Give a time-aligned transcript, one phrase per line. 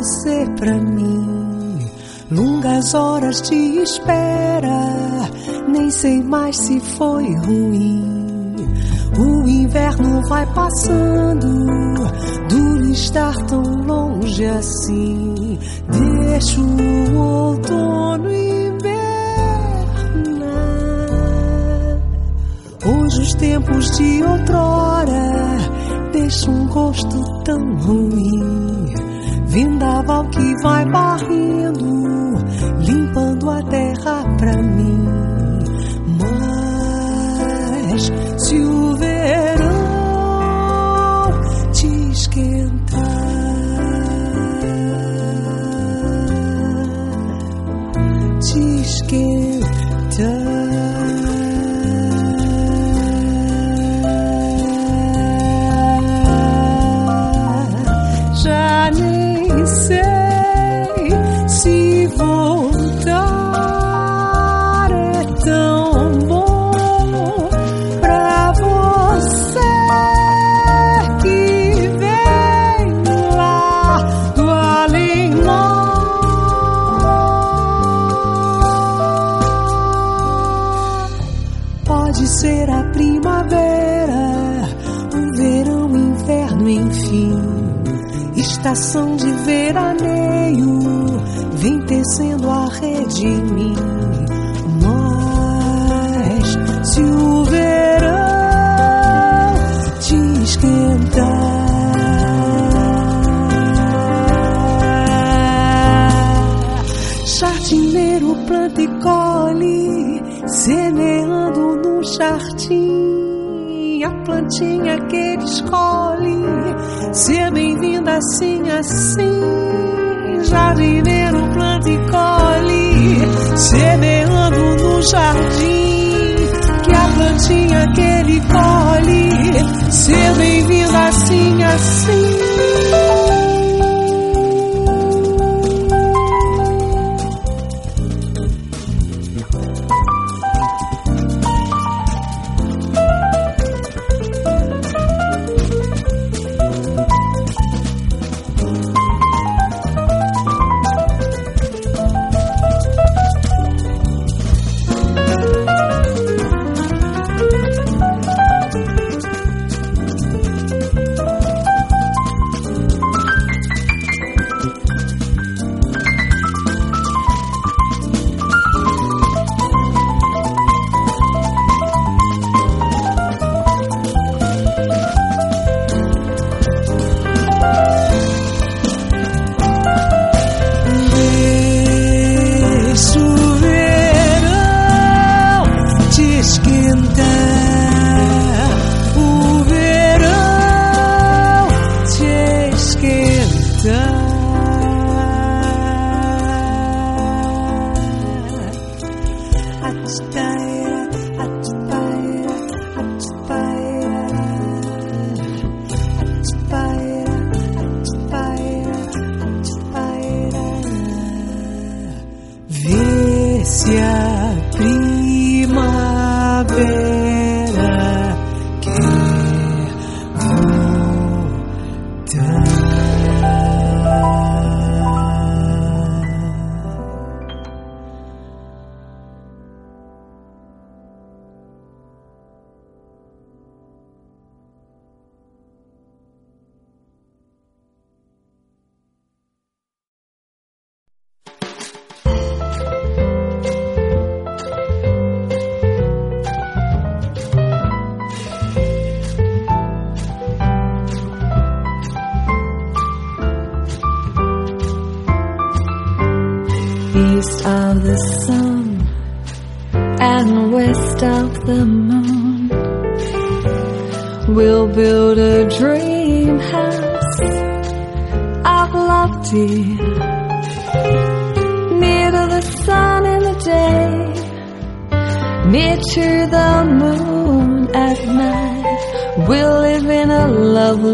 [0.00, 1.78] Você pra mim.
[2.30, 5.28] Longas horas de espera,
[5.68, 8.56] nem sei mais se foi ruim.
[9.16, 11.48] Ruim inverno vai passando,
[12.48, 15.58] duro estar tão longe assim.
[15.88, 18.80] Deixo o outono invernar.
[22.86, 25.58] Hoje os tempos de outrora
[26.12, 28.99] deixam um gosto tão ruim.
[29.50, 32.34] Vendaval que vai barrendo,
[32.78, 35.08] limpando a terra pra mim.
[36.20, 39.66] Mas se o verão
[41.72, 43.00] te esquentar,
[48.40, 49.39] te esquentar.
[88.92, 89.29] 曾经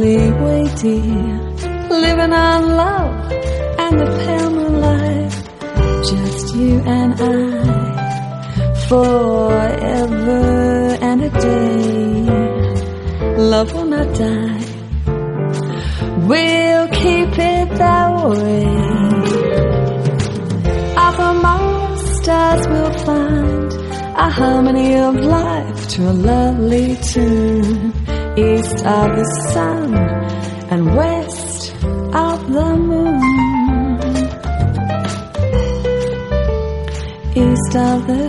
[0.06, 1.40] lovely way, dear,
[1.90, 3.32] living on love
[3.78, 5.32] and the pale moonlight
[6.10, 7.24] just you and I
[8.88, 10.38] forever
[11.02, 12.26] and a day.
[13.36, 14.64] Love will not die.
[16.28, 18.64] We'll keep it that way.
[20.96, 23.72] Up among stars we'll find
[24.26, 27.95] a harmony of life to a lovely tune
[28.36, 29.94] east of the sun
[30.70, 31.72] and west
[32.14, 33.96] of the moon.
[37.34, 38.28] East of the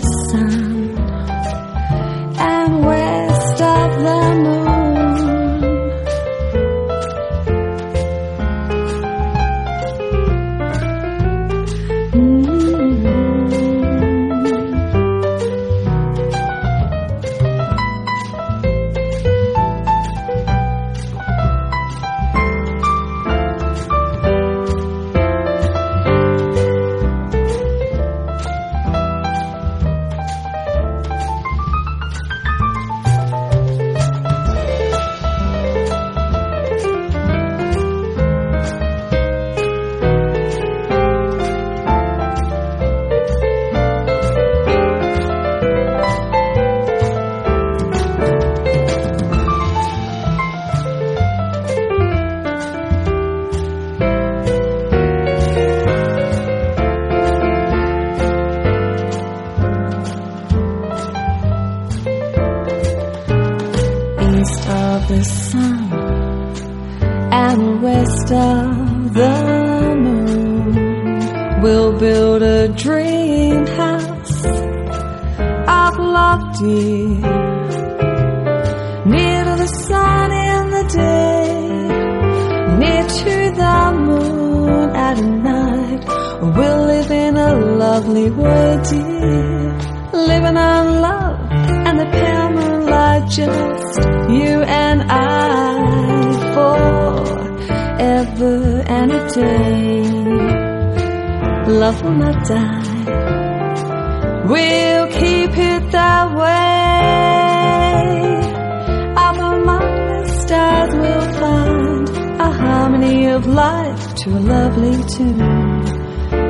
[113.38, 115.84] of life to a lovely tune.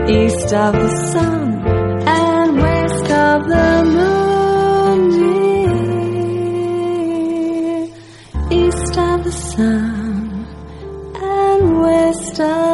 [0.10, 1.48] East of the sun
[2.08, 5.82] and west of the moon, dear.
[8.62, 10.48] East of the sun
[11.16, 12.67] and west of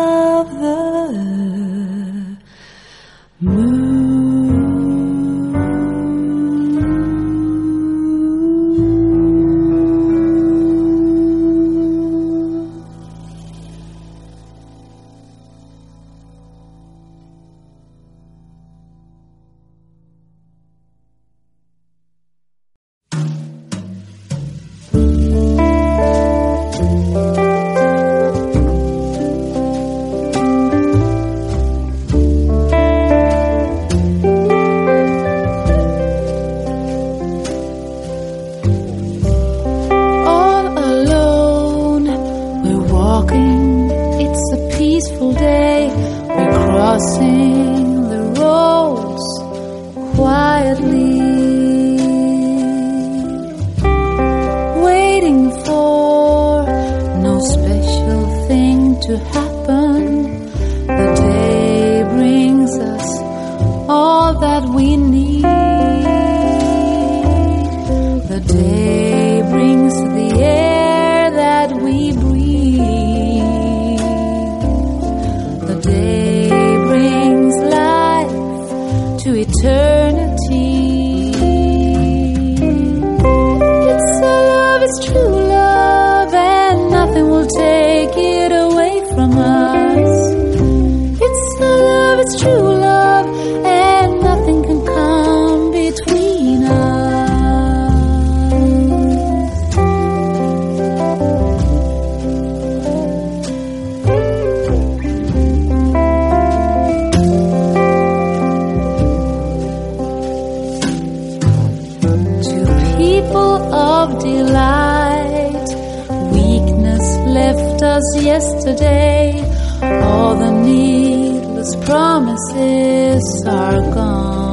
[122.84, 124.53] kisses are gone.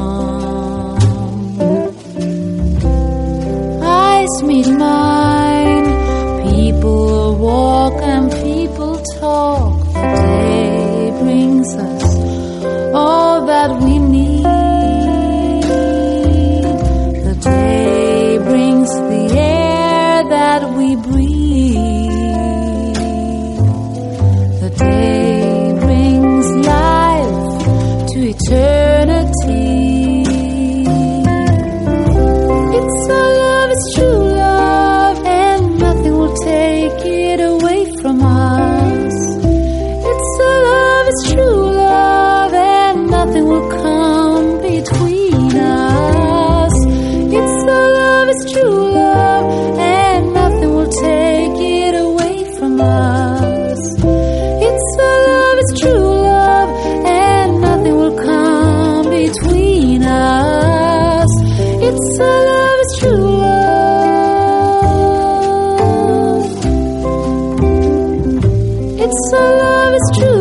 [69.61, 70.40] love is true.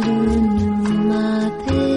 [0.00, 1.87] Hallelujah, mati.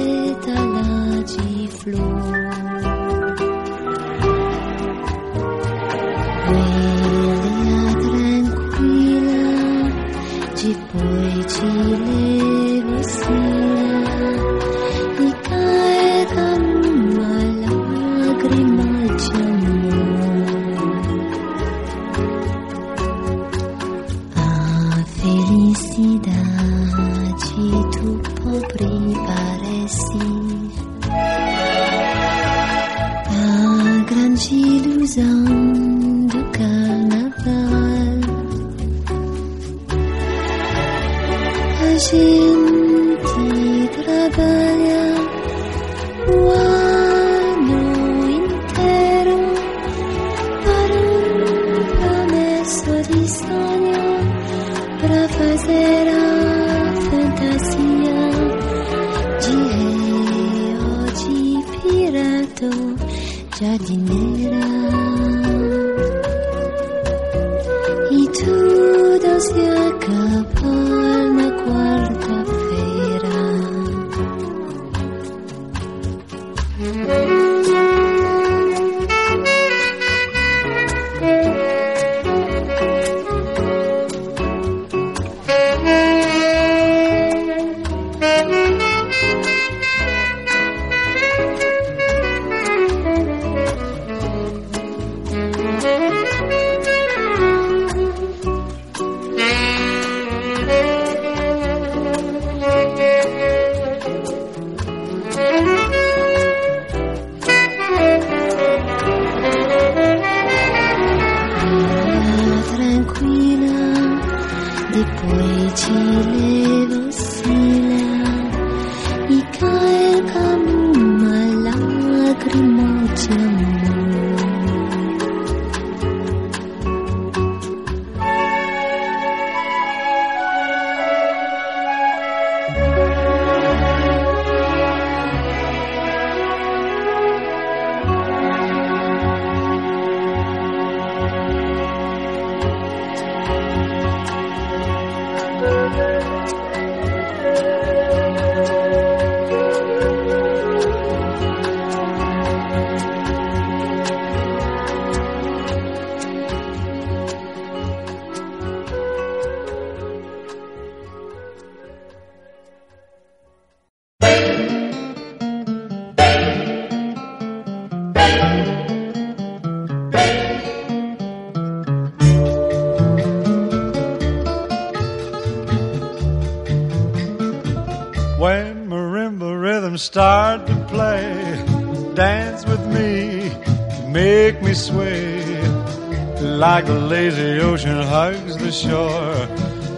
[186.82, 189.36] Like a lazy ocean hugs the shore,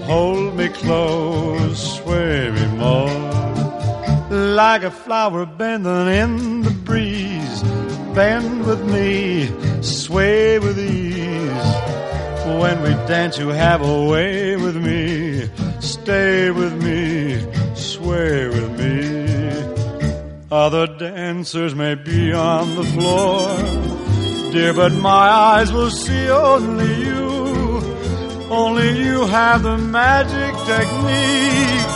[0.04, 3.08] hold me close, sway me more.
[4.30, 7.64] Like a flower bending in the breeze,
[8.14, 9.50] bend with me,
[9.82, 11.70] sway with ease.
[12.60, 17.40] When we dance, you have a way with me, stay with me,
[17.76, 20.12] sway with me.
[20.52, 23.48] Other dancers may be on the floor,
[24.54, 27.82] dear, but my eyes will see only you.
[28.52, 31.92] Only you have the magic technique.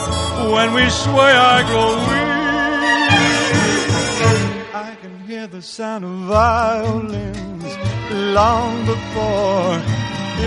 [0.53, 2.29] When we sway, I grow weak.
[4.73, 7.71] I can hear the sound of violins
[8.35, 9.79] long before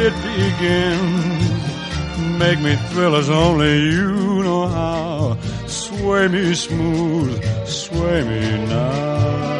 [0.05, 1.61] it begins.
[2.41, 5.39] Make me thrill as only you know how.
[5.69, 9.60] Sway me smooth, sway me now.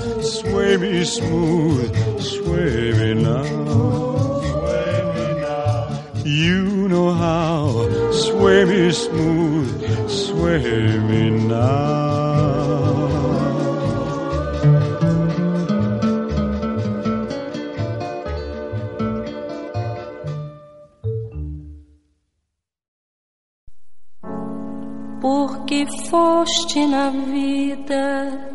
[0.21, 3.43] Sway me smooth, sway me now.
[6.23, 8.11] You know how.
[8.11, 12.21] Sway me smooth, sway me now.
[25.21, 28.51] porque foste na vida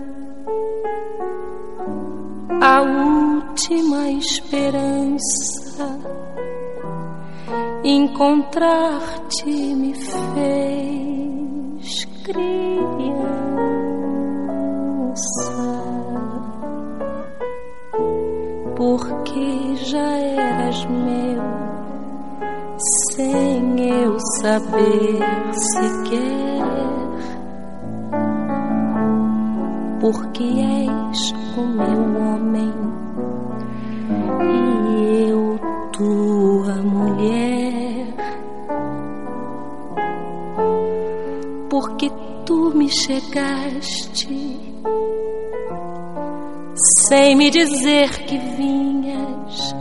[2.61, 5.99] a última esperança.
[7.85, 12.47] Encontrar-te me fez criança,
[18.75, 21.43] porque já eras meu
[23.15, 25.21] sem eu saber
[25.53, 26.65] sequer,
[30.01, 32.73] porque és o meu homem.
[34.43, 35.59] E eu
[35.93, 38.15] tua mulher,
[41.71, 42.11] porque
[42.45, 44.61] tu me chegaste
[47.09, 49.75] sem me dizer que vinhas.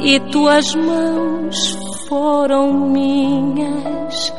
[0.00, 1.76] E tuas mãos
[2.08, 4.32] foram minhas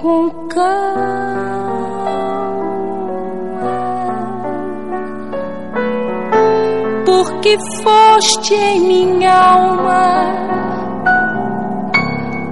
[0.00, 1.71] com calma.
[7.42, 10.32] Porque foste em minha alma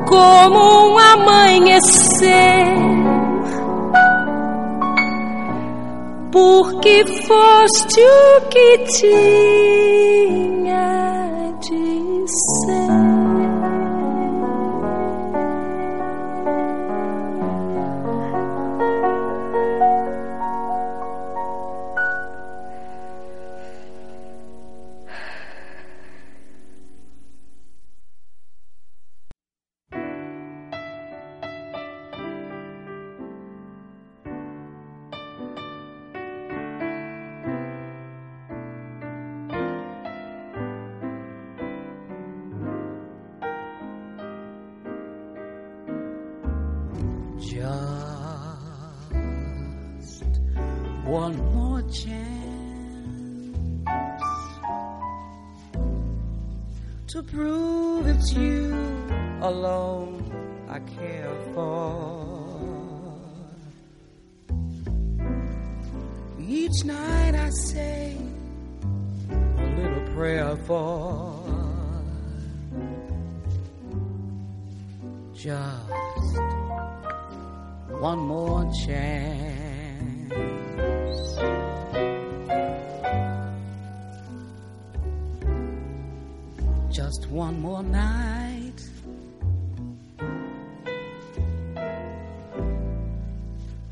[0.08, 2.74] como um amanhecer.
[6.32, 10.29] Porque foste o que tinha
[57.10, 58.72] to prove it's you
[59.42, 60.22] alone
[60.68, 62.46] I care for.
[66.38, 68.16] Each night I say
[69.28, 71.34] a little prayer for
[75.34, 76.38] just
[77.98, 79.49] one more chance.
[87.30, 88.82] One more night.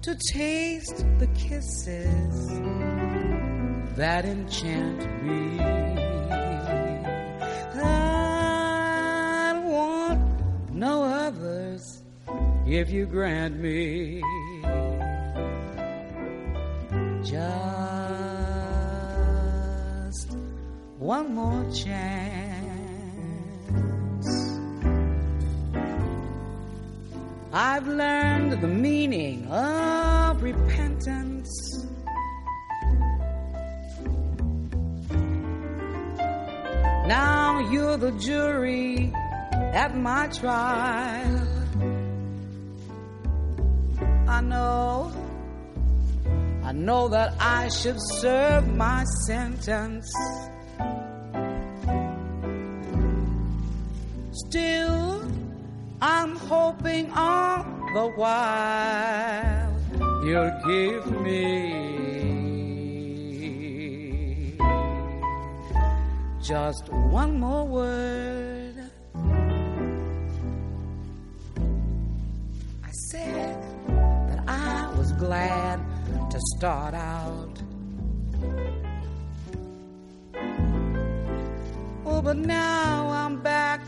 [0.03, 2.49] To taste the kisses
[3.97, 5.61] that enchant me.
[7.81, 10.21] I want
[10.73, 12.03] no others
[12.67, 14.21] if you grant me
[17.23, 17.39] just
[20.99, 22.48] one more chance.
[27.61, 31.51] I've learned the meaning of repentance.
[37.09, 39.13] Now you're the jury
[39.75, 41.49] at my trial.
[44.29, 45.13] I know,
[46.63, 50.09] I know that I should serve my sentence.
[54.47, 54.98] Still,
[56.01, 59.75] I'm hoping all the while
[60.25, 61.99] you'll give me
[66.43, 68.75] just one more word.
[72.85, 73.63] I said
[74.29, 75.81] that I was glad
[76.31, 77.63] to start out
[82.11, 83.81] Oh, but now I'm back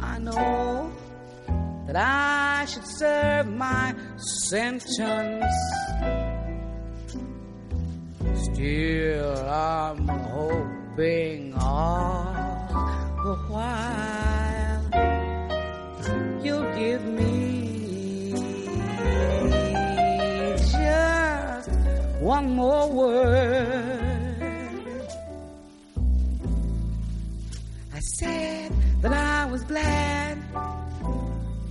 [0.00, 0.90] I know
[1.86, 5.83] that I should serve my sentence.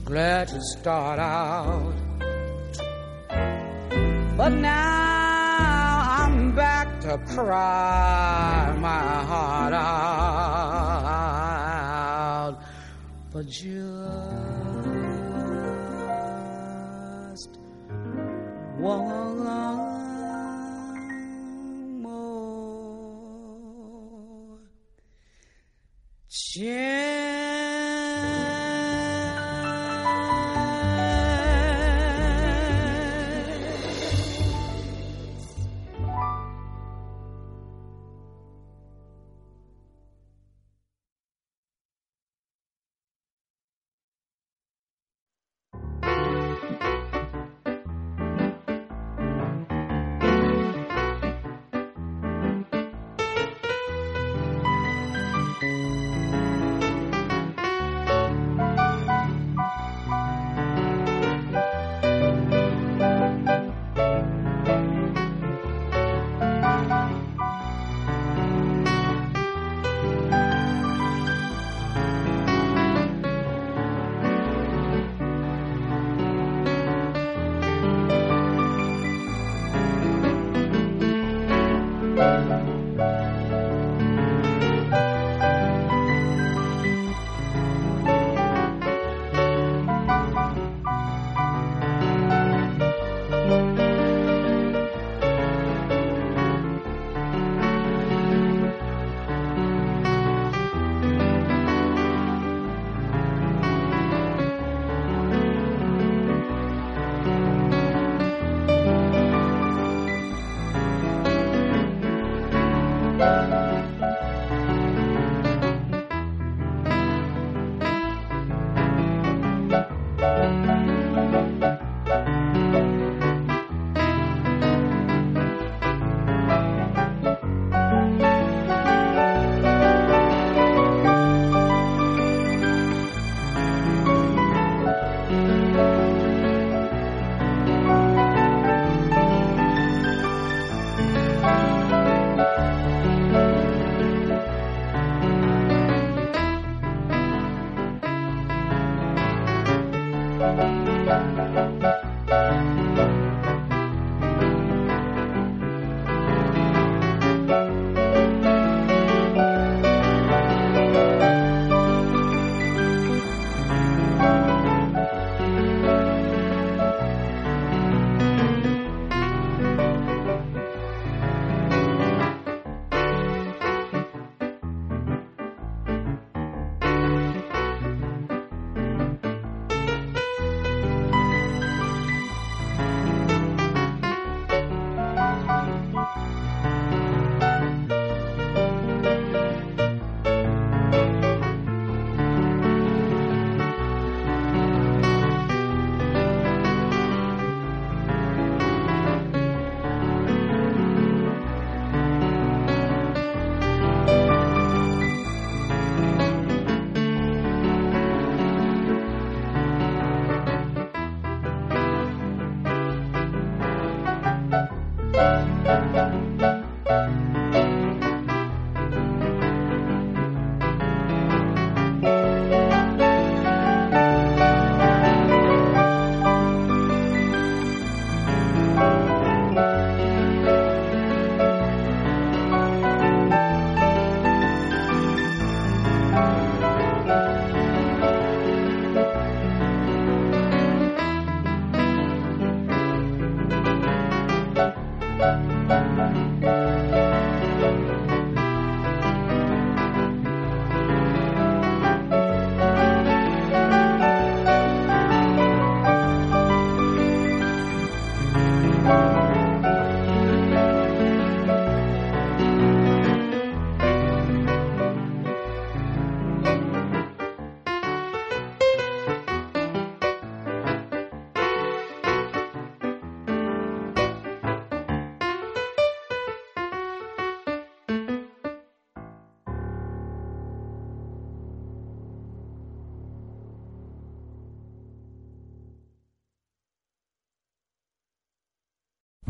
[0.05, 1.93] Glad to start out.
[4.37, 9.83] But now I'm back to cry my heart out.
[13.31, 13.73] But just
[18.77, 19.37] one
[22.01, 24.59] more
[26.29, 27.52] chance.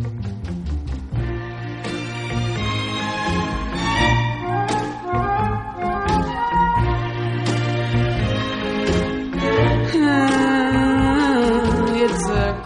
[0.04, 0.24] Hmm,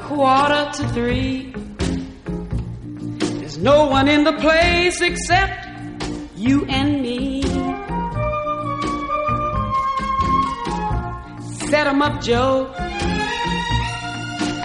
[0.07, 1.53] quarter to three.
[3.39, 5.53] There's no one in the place except
[6.35, 7.43] you and me.
[11.69, 12.73] Set 'em up, Joe.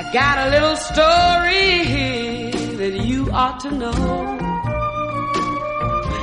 [0.00, 2.31] I got a little story you
[3.34, 3.92] ought to know.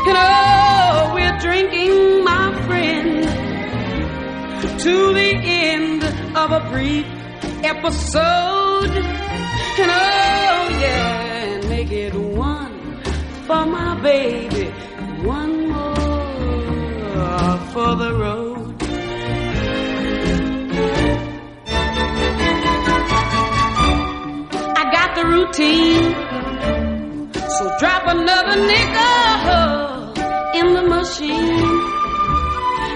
[0.05, 3.23] You know, we're drinking, my friend,
[4.79, 6.03] to the end
[6.37, 7.05] of a brief
[7.63, 8.91] episode.
[9.81, 13.01] And oh, yeah, and make it one
[13.47, 14.65] for my baby,
[15.23, 16.09] one more
[17.73, 18.75] for the road.
[24.77, 26.28] I got the routine,
[27.79, 30.11] drop another nickel
[30.59, 31.39] in the machine.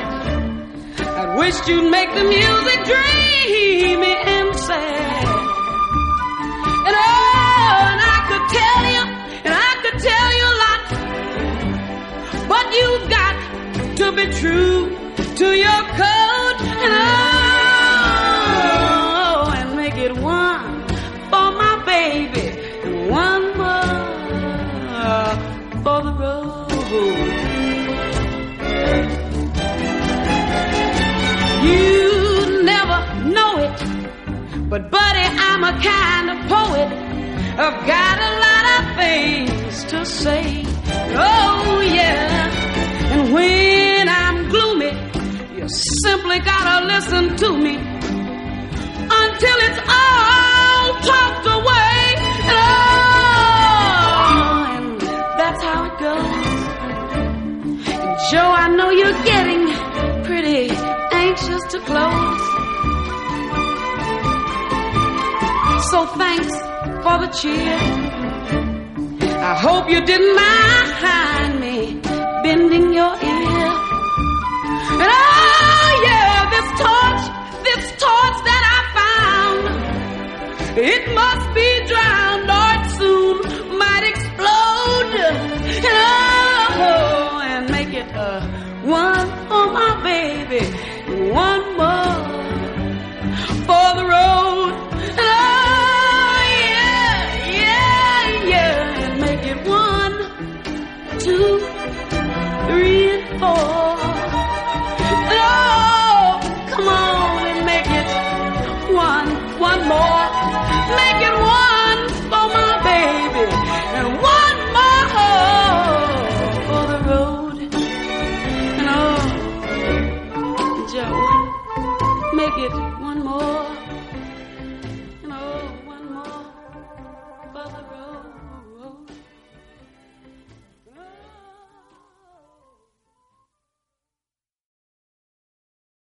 [1.00, 5.26] I wish you'd make the music dreamy and sad.
[6.88, 9.04] And oh, and I could tell you,
[9.44, 10.82] and I could tell you a lot,
[12.48, 13.36] but you've got
[13.98, 14.78] to be true
[15.36, 16.17] to your code.
[35.82, 36.88] Kind of poet.
[37.58, 40.64] I've got a lot of things to say.
[41.14, 42.50] Oh yeah,
[43.12, 44.92] and when I'm gloomy,
[45.56, 45.66] you
[46.02, 51.98] simply gotta listen to me until it's all talked away.
[52.50, 53.56] Oh,
[54.76, 55.00] and
[55.40, 56.58] that's how it goes.
[57.88, 59.62] And Joe, I know you're getting
[60.24, 60.70] pretty
[61.12, 62.27] anxious to close.
[65.98, 66.52] So thanks
[67.02, 67.76] for the cheer.
[69.50, 71.76] I hope you didn't mind me
[72.44, 73.66] bending your ear.
[75.02, 77.22] And oh yeah, this torch,
[77.66, 79.60] this torch that I found,
[80.78, 83.36] it must be drowned or it soon
[83.82, 85.14] might explode.
[85.18, 85.84] And
[86.80, 88.40] Oh, and make it a
[88.86, 90.27] one for my baby,
[103.38, 103.98] four.
[105.30, 108.08] Oh, come on and make it
[108.92, 109.28] one,
[109.58, 110.17] one more.